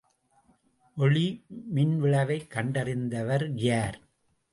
ஒளி 0.97 1.43
மின்விளைவைக் 1.75 2.47
கண்டறிந்தவர் 2.47 3.45
யார்? 3.53 3.99